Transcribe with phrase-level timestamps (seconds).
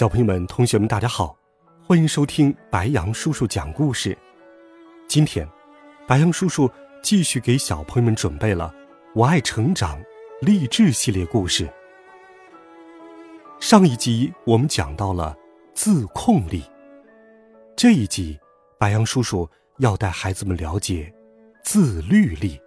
[0.00, 1.36] 小朋友们、同学们，大家好，
[1.86, 4.16] 欢迎收听白杨叔叔讲故事。
[5.06, 5.46] 今天，
[6.08, 6.70] 白杨叔叔
[7.02, 8.74] 继续给小朋友们准备了
[9.14, 10.00] 《我爱成长》
[10.40, 11.68] 励志系列故事。
[13.60, 15.36] 上一集我们讲到了
[15.74, 16.64] 自控力，
[17.76, 18.40] 这一集
[18.78, 19.46] 白杨叔叔
[19.80, 21.12] 要带孩子们了解
[21.62, 22.58] 自律力。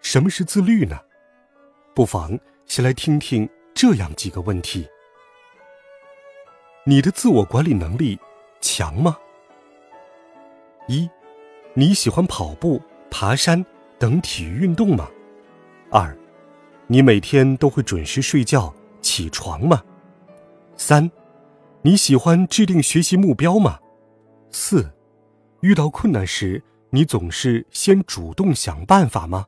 [0.00, 0.98] 什么是自律呢？
[1.94, 4.88] 不妨先来听听这样几个问题。
[6.84, 8.18] 你的自我管理能力
[8.62, 9.18] 强吗？
[10.88, 11.08] 一，
[11.74, 13.64] 你喜欢跑步、爬山
[13.98, 15.06] 等体育运动吗？
[15.90, 16.16] 二，
[16.86, 19.82] 你每天都会准时睡觉、起床吗？
[20.74, 21.10] 三，
[21.82, 23.78] 你喜欢制定学习目标吗？
[24.50, 24.90] 四，
[25.60, 29.44] 遇到困难时，你总是先主动想办法吗？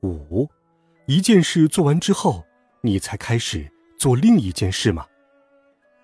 [0.00, 0.48] 五，
[1.06, 2.42] 一件事做完之后，
[2.80, 5.06] 你才开始做另一件事吗？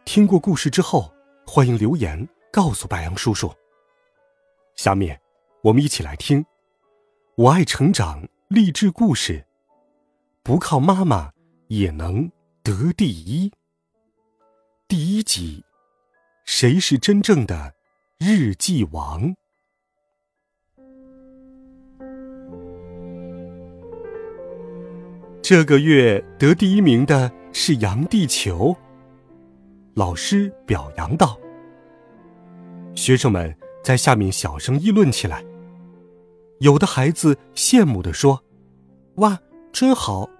[0.08, 1.12] 听过故事之后，
[1.46, 3.52] 欢迎留言告诉白杨叔叔。
[4.74, 5.20] 下面，
[5.62, 6.42] 我们一起来听
[7.36, 9.44] 《我爱成长》励志故事。
[10.42, 11.30] 不靠妈妈
[11.66, 13.52] 也能得第一。
[14.88, 15.62] 第一集，
[16.46, 17.74] 谁是真正的
[18.18, 19.34] 日记王？
[25.42, 28.74] 这个月得第一名的是杨地球。
[29.98, 31.36] 老师表扬道
[32.94, 35.44] ：“学生们在下面小声议论起来。
[36.60, 38.44] 有的孩子羡慕地说
[39.18, 39.40] ：‘哇，
[39.72, 40.30] 真好！’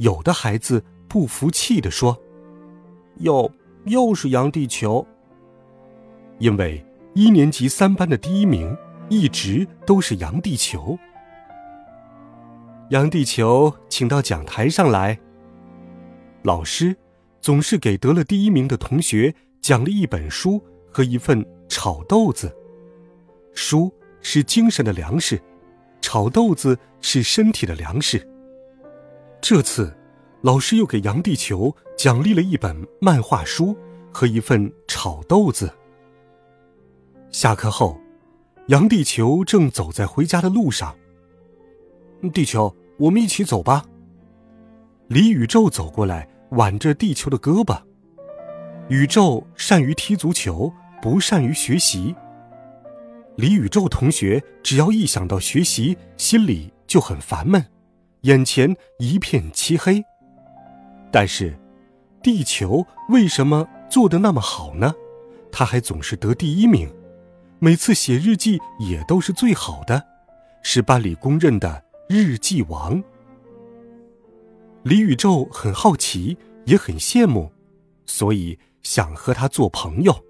[0.00, 2.20] 有的孩子不服气地说
[3.20, 3.50] ：‘又
[3.86, 5.06] 又是杨地球。’
[6.38, 6.84] 因为
[7.14, 8.76] 一年级三班的第一名
[9.08, 10.98] 一直都是杨地球。
[12.90, 15.18] 杨地球，请到讲台上来。
[16.42, 16.94] 老师。”
[17.48, 22.54] 总是给得了第一名的同学奖励一本书和一份炒豆子。
[23.54, 25.40] 书是精神的粮食，
[26.02, 28.22] 炒豆子是身体的粮食。
[29.40, 29.96] 这次，
[30.42, 33.74] 老师又给杨地球奖励了一本漫画书
[34.12, 35.72] 和一份炒豆子。
[37.30, 37.98] 下课后，
[38.66, 40.94] 杨地球正走在回家的路上。
[42.30, 43.86] 地球，我们一起走吧。
[45.06, 46.28] 李宇宙走过来。
[46.50, 47.80] 挽着地球的胳膊，
[48.88, 50.72] 宇宙善于踢足球，
[51.02, 52.14] 不善于学习。
[53.36, 57.64] 李宇宙同学只要一想到学习，心里就很烦闷，
[58.22, 60.02] 眼前一片漆黑。
[61.12, 61.56] 但是，
[62.22, 64.92] 地球为什么做得那么好呢？
[65.52, 66.92] 他还总是得第一名，
[67.58, 70.04] 每次写日记也都是最好的，
[70.62, 73.02] 是班里公认的日记王。
[74.88, 76.34] 李宇宙很好奇，
[76.64, 77.52] 也很羡慕，
[78.06, 80.24] 所以想和他做朋友。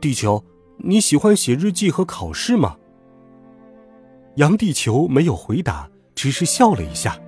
[0.00, 0.42] 地球，
[0.78, 2.78] 你喜欢写日记和考试吗？
[4.36, 7.20] 杨地球没有回答，只是笑了一下。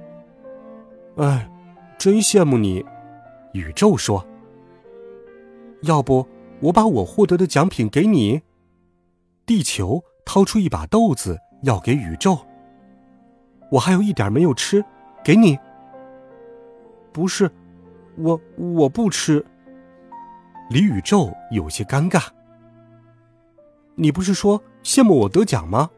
[1.16, 1.52] 哎，
[1.98, 2.82] 真羡慕你，
[3.52, 4.26] 宇宙说。
[5.82, 6.26] 要不
[6.60, 8.40] 我把我获得的奖品给你？
[9.44, 12.38] 地球掏出一把豆子要给宇宙。
[13.72, 14.82] 我还有一点没有吃。
[15.24, 15.58] 给你。
[17.12, 17.50] 不是，
[18.16, 19.44] 我我不吃。
[20.70, 22.28] 李宇宙有些尴尬。
[23.96, 25.90] 你不是说羡慕我得奖吗？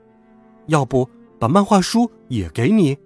[0.67, 2.99] 要不把漫画书也给你？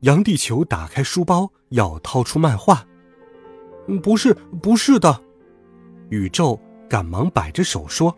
[0.00, 2.84] 杨地球打开书包要掏出漫画。
[4.02, 5.22] 不是，不是的。
[6.10, 6.58] 宇宙
[6.88, 8.14] 赶忙摆着手说：“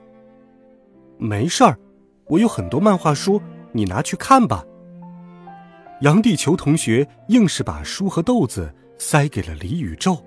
[1.17, 1.79] 没事儿，
[2.27, 3.41] 我有很多漫画书，
[3.73, 4.65] 你拿去看吧。”
[6.01, 10.25] 杨地球同学硬是把书和豆子塞给了李宇宙，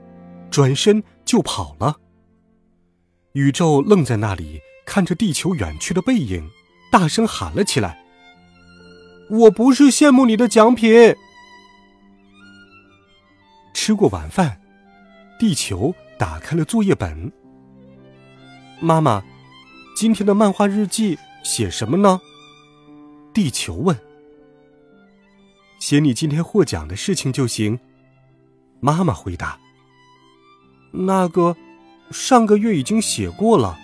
[0.51, 1.97] 转身就跑了。
[3.31, 6.47] 宇宙愣在那里，看着地球远去的背影，
[6.91, 8.03] 大声喊了起来
[9.29, 11.15] ：“我不是羡慕你的奖品。”
[13.73, 14.61] 吃过晚饭，
[15.39, 17.31] 地球打开了作业本。
[18.79, 19.23] 妈妈，
[19.95, 22.21] 今天的漫画日记写什么呢？
[23.33, 23.97] 地球问。
[25.83, 27.77] 写你今天获奖的事情就行。
[28.79, 29.59] 妈妈回答。
[30.91, 31.57] 那个，
[32.09, 33.77] 上个月已经写过了。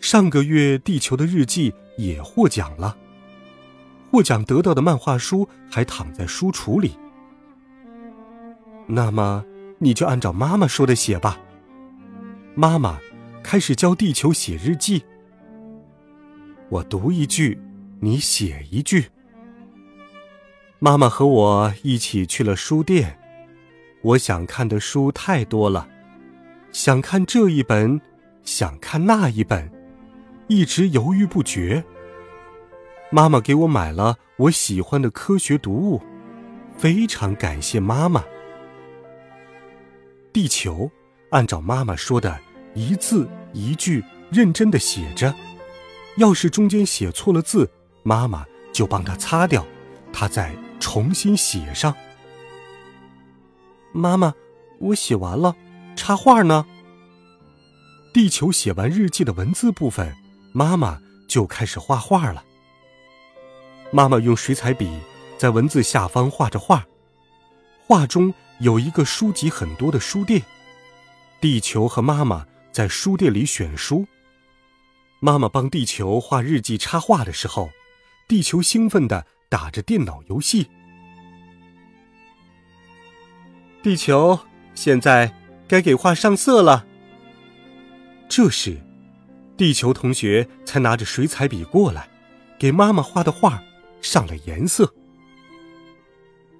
[0.00, 2.94] 上个月地球的日记也获奖了，
[4.10, 6.98] 获奖得到的漫画书还躺在书橱里。
[8.86, 9.42] 那么，
[9.78, 11.40] 你就按照妈妈说的写吧。
[12.54, 12.98] 妈妈
[13.42, 15.02] 开始教地球写日记。
[16.68, 17.58] 我读一句，
[18.00, 19.06] 你写一句。
[20.80, 23.18] 妈妈和我一起去了书店，
[24.00, 25.88] 我想看的书太多了，
[26.70, 28.00] 想看这一本，
[28.44, 29.68] 想看那一本，
[30.46, 31.82] 一直犹豫不决。
[33.10, 36.00] 妈妈给我买了我喜欢的科学读物，
[36.76, 38.22] 非常感谢妈妈。
[40.32, 40.88] 地球，
[41.30, 42.38] 按照妈妈说的
[42.74, 45.34] 一字一句认真的写着，
[46.18, 47.68] 要是中间写错了字，
[48.04, 49.66] 妈妈就帮他擦掉，
[50.12, 50.54] 他再。
[50.78, 51.94] 重新写上。
[53.92, 54.34] 妈妈，
[54.78, 55.56] 我写完了，
[55.96, 56.66] 插画呢？
[58.12, 60.14] 地球写完日记的文字部分，
[60.52, 62.44] 妈妈就开始画画了。
[63.90, 65.00] 妈妈用水彩笔
[65.38, 66.86] 在文字下方画着画，
[67.86, 70.42] 画中有一个书籍很多的书店。
[71.40, 74.06] 地球和妈妈在书店里选书。
[75.20, 77.70] 妈妈帮地球画日记插画的时候，
[78.28, 79.26] 地球兴奋的。
[79.48, 80.68] 打着电脑游戏，
[83.82, 84.38] 地球
[84.74, 85.34] 现在
[85.66, 86.86] 该给画上色了。
[88.28, 88.78] 这时，
[89.56, 92.10] 地球同学才拿着水彩笔过来，
[92.58, 93.62] 给妈妈画的画
[94.02, 94.94] 上了颜色。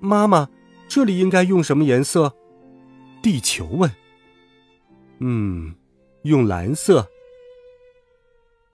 [0.00, 0.48] 妈妈，
[0.88, 2.34] 这里应该用什么颜色？
[3.22, 3.90] 地球问。
[5.18, 5.74] 嗯，
[6.22, 7.10] 用蓝色。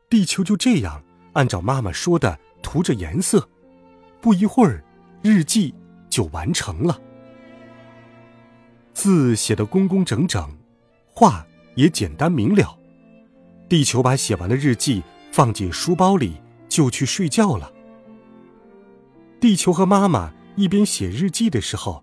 [0.08, 1.02] 地球就这样
[1.32, 3.48] 按照妈妈说的涂着颜色。
[4.24, 4.82] 不一会儿，
[5.20, 5.74] 日记
[6.08, 6.98] 就完成了。
[8.94, 10.48] 字写得工工整整，
[11.12, 12.74] 画也简单明了。
[13.68, 16.40] 地球把写完的日记放进书包里，
[16.70, 17.70] 就去睡觉了。
[19.38, 22.02] 地球和妈妈一边写日记的时候，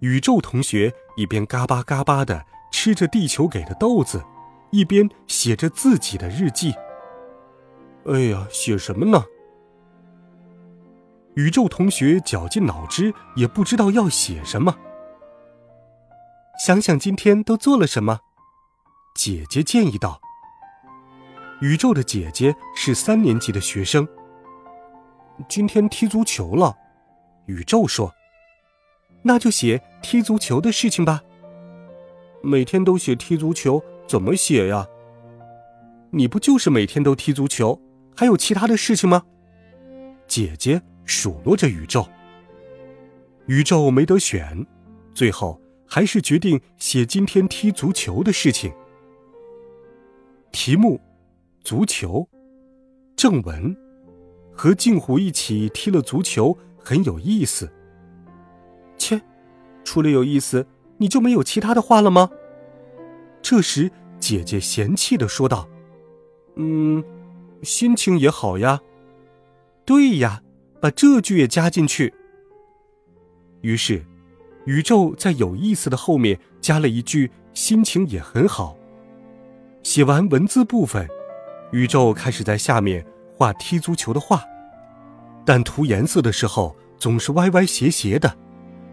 [0.00, 4.20] 宇宙同学一边嘎巴嘎巴的吃着地球给的豆子，
[4.72, 6.74] 一边写着自己的日记。
[8.06, 9.22] 哎呀，写什么呢？
[11.36, 14.76] 宇宙同学绞尽脑汁，也不知道要写什么。
[16.64, 18.20] 想想今天都做了什么，
[19.16, 20.20] 姐姐建议道。
[21.60, 24.06] 宇宙的姐姐是三年级的学生。
[25.48, 26.76] 今天踢足球了，
[27.46, 28.12] 宇宙说
[29.22, 31.22] ：“那就写踢足球的事情吧。”
[32.42, 34.86] 每天都写踢足球，怎么写呀？
[36.10, 37.80] 你不就是每天都踢足球？
[38.14, 39.24] 还有其他的事情吗？
[40.28, 40.80] 姐姐。
[41.04, 42.06] 数落着宇宙。
[43.46, 44.66] 宇宙没得选，
[45.12, 48.72] 最后还是决定写今天踢足球的事情。
[50.50, 51.00] 题目：
[51.62, 52.28] 足球。
[53.16, 53.76] 正文：
[54.52, 57.70] 和镜虎一起踢了足球，很有意思。
[58.96, 59.20] 切，
[59.84, 60.66] 除了有意思，
[60.98, 62.30] 你就没有其他的话了吗？
[63.42, 65.68] 这时，姐姐嫌弃的说道
[66.56, 67.04] ：“嗯，
[67.62, 68.80] 心情也好呀。
[69.84, 70.40] 对呀。”
[70.84, 72.12] 把这句也加进去。
[73.62, 74.04] 于是，
[74.66, 78.76] 宇宙在有意思的后面加了一句“心情也很好”。
[79.82, 81.08] 写完文字部分，
[81.72, 83.02] 宇宙开始在下面
[83.34, 84.44] 画踢足球的画，
[85.42, 88.36] 但涂颜色的时候总是歪歪斜斜的，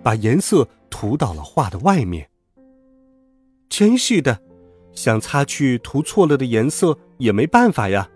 [0.01, 2.29] 把颜色涂到了画的外面。
[3.67, 4.39] 真是的，
[4.93, 8.07] 想擦去涂错了的颜色也没办法呀。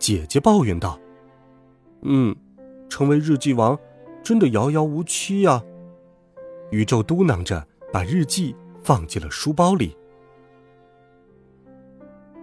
[0.00, 0.98] 姐姐抱怨道。
[2.02, 2.34] 嗯，
[2.88, 3.78] 成为日记王，
[4.22, 5.62] 真的遥遥无期呀。
[6.70, 9.96] 宇宙嘟囔着，把日记放进了书包里。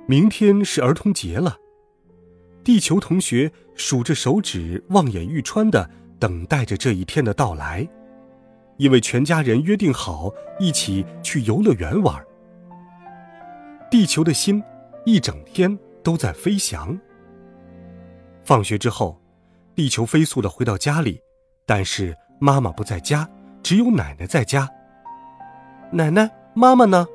[0.05, 1.57] 明天是儿童节了，
[2.63, 7.87] 地球同学数着手指，望眼欲穿的等待着这一天的到来，
[8.77, 12.23] 因为全家人约定好一起去游乐园玩。
[13.89, 14.61] 地球的心
[15.05, 16.97] 一整天都在飞翔。
[18.43, 19.19] 放学之后。
[19.77, 21.21] 地球飞速的回到家里，
[21.63, 23.29] 但是妈妈不在家，
[23.61, 24.67] 只有奶奶在家。
[25.91, 27.05] 奶奶，妈妈呢？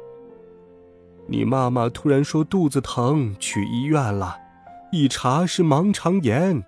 [1.27, 4.39] 你妈妈突然说肚子疼，去医院了，
[4.93, 6.63] 一查是盲肠炎。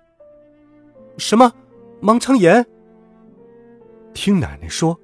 [1.17, 1.53] 什么？
[2.01, 2.65] 盲肠炎？
[4.13, 4.99] 听奶奶说，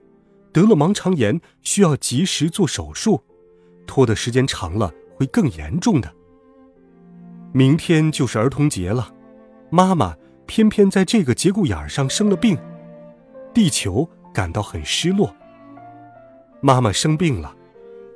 [0.51, 3.23] 得了盲肠炎需要及时做手术，
[3.87, 6.13] 拖的时间长了会更严重的。
[7.53, 9.09] 明天就是儿童节了，
[9.69, 10.17] 妈妈。
[10.51, 12.57] 偏偏在这个节骨眼上生了病，
[13.53, 15.33] 地球感到很失落。
[16.59, 17.55] 妈妈生病了，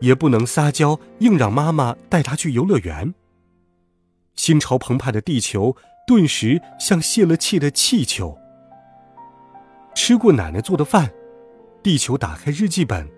[0.02, 3.14] 也不能撒娇，硬让妈妈带她去游乐园。
[4.36, 8.38] 心潮澎湃的地球顿时像泄了气的气球。
[9.96, 11.10] 吃过奶奶做的饭，
[11.82, 13.10] 地球打开日记本，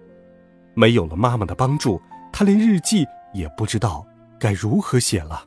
[0.76, 2.00] 没有了妈妈的帮助，
[2.32, 4.06] 他连日记也不知道
[4.40, 5.44] 该如何写了。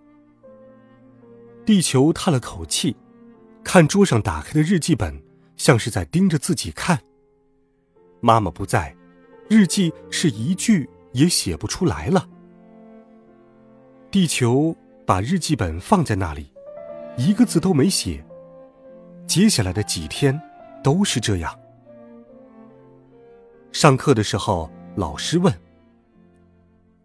[1.64, 2.96] 地球叹了口气，
[3.64, 5.23] 看桌上打开的日记本，
[5.57, 7.00] 像是在盯着自己看。
[8.21, 8.97] 妈妈不在。
[9.49, 12.29] 日记是一句也写不出来了。
[14.09, 16.52] 地球把日记本放在那里，
[17.17, 18.25] 一个字都没写。
[19.26, 20.40] 接下来的几天
[20.85, 21.59] 都是这样。
[23.73, 25.52] 上课的时候，老师问：“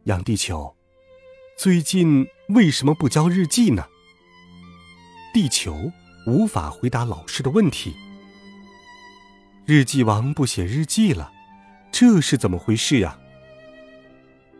[0.05, 0.75] 杨地球，
[1.57, 3.85] 最近为什么不交日记呢？”
[5.33, 5.91] 地球
[6.25, 7.95] 无法回答老师的问题。
[9.65, 11.31] 日记王不写日记了。
[11.91, 13.17] 这是怎么回事呀？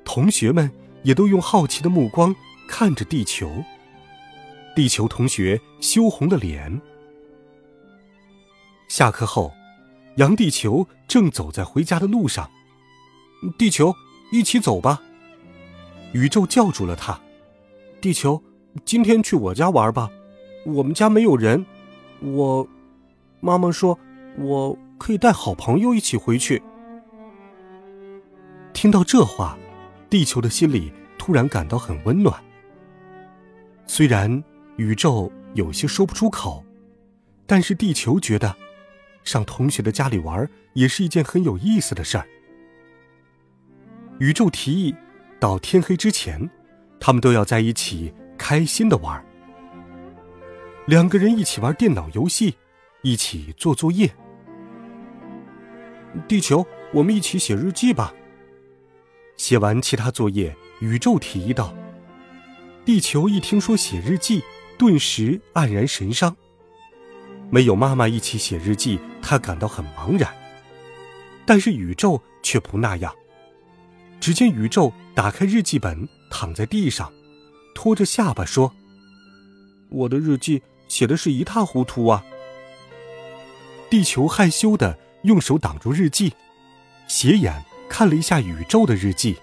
[0.06, 0.72] 同学们
[1.04, 2.34] 也都用好奇的目光
[2.68, 3.64] 看着地球。
[4.74, 6.82] 地球同学羞红了脸。
[8.88, 9.54] 下课后，
[10.16, 12.50] 杨地球正走在回家的路上。
[13.58, 13.94] 地球，
[14.32, 15.02] 一起走吧。
[16.14, 17.20] 宇宙叫住了他。
[18.00, 18.42] 地球，
[18.86, 20.10] 今天去我家玩吧。
[20.66, 21.66] 我们家没有人。
[22.22, 22.68] 我，
[23.40, 23.98] 妈妈说，
[24.38, 26.62] 我可以带好朋友一起回去。
[28.74, 29.58] 听到这话，
[30.10, 32.44] 地球的心里突然感到很温暖。
[33.88, 34.44] 虽然
[34.78, 36.66] 宇宙有些说不出口，
[37.46, 38.56] 但是地球觉得，
[39.24, 42.26] 上同学的家里玩也是一件很有意思的事儿。
[44.20, 44.96] 宇宙提议，
[45.40, 46.50] 到天黑之前，
[47.00, 49.24] 他们都要在一起开心的玩。
[50.86, 52.56] 两个人一起玩电脑游戏，
[53.02, 54.14] 一起做作业。
[56.28, 56.64] 地球，
[56.94, 58.14] 我们一起写日记吧。
[59.36, 61.76] 写完其他作业，宇宙提议道
[62.86, 64.44] ：“地球一听说写日记，
[64.78, 66.36] 顿时黯然神伤。
[67.50, 70.32] 没有妈妈一起写日记，他感到很茫然。
[71.48, 73.14] 但是宇宙却不那样。
[74.20, 77.12] 只见宇宙打开日记本，躺在地上，
[77.74, 78.72] 托着下巴说
[79.90, 80.62] ：‘我的日记
[80.96, 82.24] 写的是一塌糊涂啊。’
[83.92, 86.32] 地球害羞的用手挡住日记，
[87.06, 87.54] 斜眼。”
[87.88, 89.38] 看了一下宇宙的日记，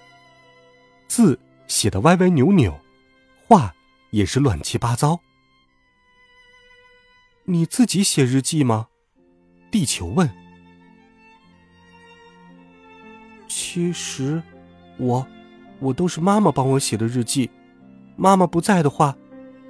[1.07, 2.77] 字写的歪歪扭扭，
[3.47, 3.73] 话
[4.11, 5.21] 也是乱七八糟。
[7.45, 8.89] 你自己写日记吗？
[9.71, 10.29] 地球问。
[13.47, 14.43] 其实，
[14.97, 15.25] 我，
[15.79, 17.49] 我都是妈妈帮我写的日记。
[18.17, 19.15] 妈妈不在的话，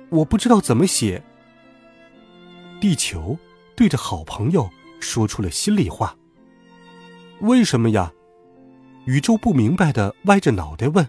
[0.10, 1.24] 我不知道怎么写。
[2.84, 3.40] 地球
[3.78, 6.18] 对着好朋友说出了心里话。
[7.40, 8.12] 为什么呀？
[9.06, 11.08] 宇宙不明白的歪着脑袋问：“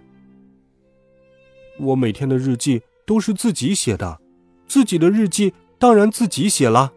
[1.80, 4.20] 我每天的日记都是自己写的，
[4.68, 6.92] 自己的日记当然自己写了。”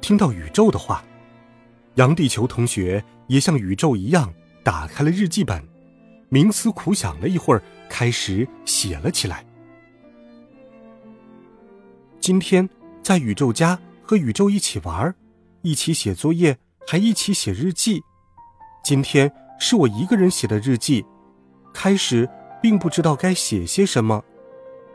[0.00, 1.04] 听到宇宙的话，
[1.96, 4.32] 杨地球同学也像宇宙一样
[4.64, 5.62] 打开了日记本，
[6.30, 9.44] 冥思苦想了一会儿，开始写了起来。
[12.22, 12.70] 今天
[13.02, 15.12] 在宇宙家和宇宙一起玩，
[15.62, 16.56] 一起写作业。
[16.86, 18.02] 还一起写日记。
[18.84, 21.04] 今天是我一个人写的日记。
[21.74, 22.28] 开始
[22.60, 24.22] 并不知道该写些什么，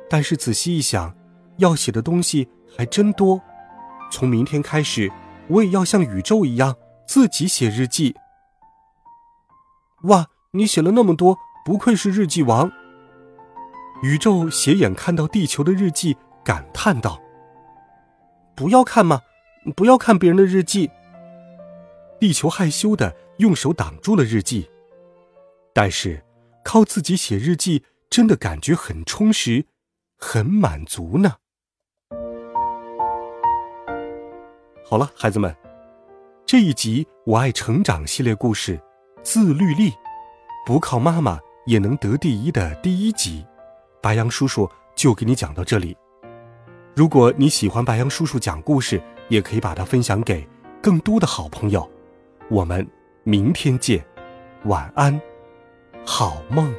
[0.09, 1.13] 但是仔细一想，
[1.57, 3.41] 要写的东西还真多。
[4.09, 5.11] 从明天开始，
[5.49, 8.15] 我也要像宇宙一样自己写日记。
[10.03, 12.71] 哇，你写了那么多，不愧是日记王！
[14.01, 16.15] 宇宙斜眼看到地球的日记，
[16.47, 17.21] 感叹道
[18.55, 19.21] ：“不要看嘛，
[19.75, 20.89] 不要看别人的日记。”
[22.21, 24.69] 地球害羞的用手挡住了日记，
[25.73, 26.23] 但是
[26.63, 29.65] 靠自己写日记真的感觉很充实，
[30.17, 31.33] 很满足呢。
[34.85, 35.53] 好了，孩子们，
[36.45, 38.77] 这一集《我爱成长》系列故事
[39.21, 39.91] 《自律力》，
[40.65, 43.45] 不靠妈妈也能得第一的第一集，
[44.01, 45.97] 白杨叔叔就给你讲到这里。
[46.97, 48.99] 如果你喜欢白羊叔叔讲故事，
[49.29, 50.47] 也可以把它分享给
[50.81, 51.87] 更多的好朋友。
[52.49, 52.87] 我们
[53.23, 54.03] 明天见，
[54.63, 55.21] 晚安，
[56.03, 56.73] 好梦。